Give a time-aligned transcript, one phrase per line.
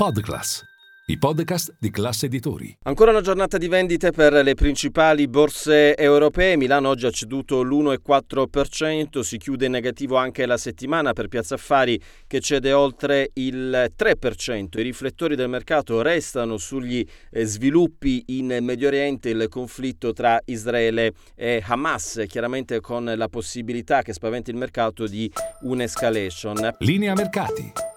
[0.00, 0.64] Podclass,
[1.08, 2.74] i podcast di classe editori.
[2.84, 6.56] Ancora una giornata di vendite per le principali borse europee.
[6.56, 12.00] Milano oggi ha ceduto l'1,4%, si chiude in negativo anche la settimana per Piazza Affari
[12.26, 14.78] che cede oltre il 3%.
[14.78, 21.12] I riflettori del mercato restano sugli eh, sviluppi in Medio Oriente, il conflitto tra Israele
[21.34, 25.30] e Hamas, chiaramente con la possibilità che spaventa il mercato di
[25.60, 26.76] un'escalation.
[26.78, 27.89] Linea mercati.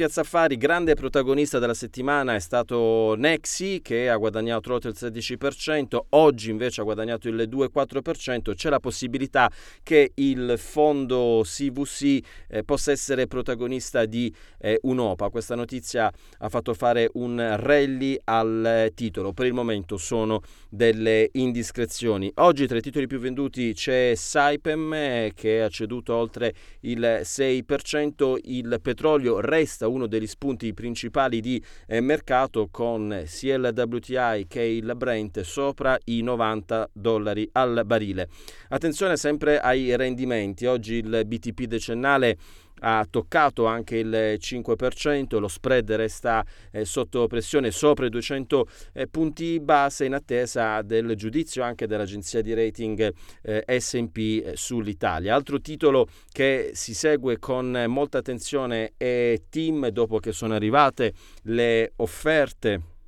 [0.00, 5.98] Piazza Affari, grande protagonista della settimana è stato Nexi che ha guadagnato oltre il 16%,
[6.08, 9.50] oggi invece ha guadagnato il 2,4%, c'è la possibilità
[9.82, 12.18] che il fondo CVC
[12.48, 15.28] eh, possa essere protagonista di eh, un'OPA.
[15.28, 20.40] Questa notizia ha fatto fare un rally al titolo, per il momento sono
[20.70, 22.32] delle indiscrezioni.
[22.36, 28.38] Oggi tra i titoli più venduti c'è Saipem eh, che ha ceduto oltre il 6%,
[28.44, 34.62] il petrolio resta uno degli spunti principali di eh, mercato con sia il WTI che
[34.62, 38.28] il Brent sopra i 90 dollari al barile.
[38.68, 40.66] Attenzione sempre ai rendimenti.
[40.66, 42.36] Oggi il BTP decennale
[42.80, 49.06] ha toccato anche il 5%, lo spread resta eh, sotto pressione sopra i 200 eh,
[49.06, 55.34] punti base in attesa del giudizio anche dell'agenzia di rating eh, SP eh, sull'Italia.
[55.34, 61.12] Altro titolo che si segue con molta attenzione è Team dopo che sono arrivate
[61.44, 62.98] le offerte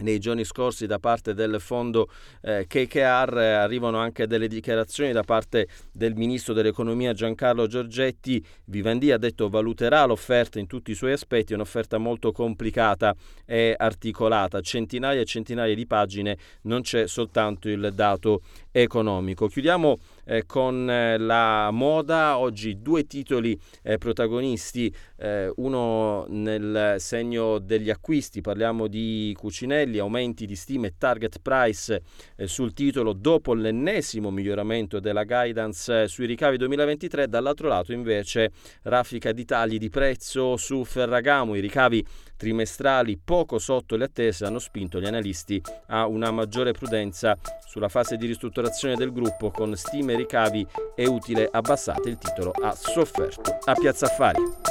[0.00, 2.08] nei giorni scorsi da parte del fondo
[2.42, 8.44] eh, KKR eh, arrivano anche delle dichiarazioni da parte del ministro dell'economia Giancarlo Giorgetti.
[8.66, 13.74] Vivendi ha detto valuterà l'offerta in tutti i suoi aspetti, è un'offerta molto complicata e
[13.76, 19.48] articolata, centinaia e centinaia di pagine, non c'è soltanto il dato economico.
[19.48, 27.58] Chiudiamo eh, con eh, la moda, oggi due titoli eh, protagonisti, eh, uno nel segno
[27.58, 32.02] degli acquisti, parliamo di Cucinelli, aumenti di stime e target price
[32.36, 38.50] eh, sul titolo dopo l'ennesimo miglioramento della guidance eh, sui ricavi 2023, dall'altro lato invece
[38.82, 42.04] raffica di tagli di prezzo su Ferragamo, i ricavi
[42.36, 48.16] trimestrali poco sotto le attese hanno spinto gli analisti a una maggiore prudenza sulla fase
[48.16, 52.08] di ristrutturazione del gruppo con stime ricavi e utile abbassate.
[52.08, 54.63] Il titolo ha sofferto a Piazza Affari.